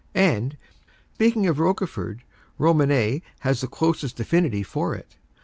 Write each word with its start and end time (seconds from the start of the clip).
And, 0.15 0.57
speaking 1.13 1.45
of 1.45 1.59
Roquefort, 1.59 2.21
Romanée 2.59 3.21
has 3.41 3.61
the 3.61 3.67
closest 3.67 4.19
affinity 4.19 4.63
for 4.63 4.95
it. 4.95 5.15